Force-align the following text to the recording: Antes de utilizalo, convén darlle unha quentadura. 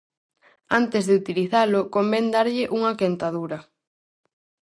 Antes 0.79 1.03
de 1.07 1.15
utilizalo, 1.21 1.79
convén 1.95 2.25
darlle 2.35 2.65
unha 2.77 2.97
quentadura. 2.99 3.59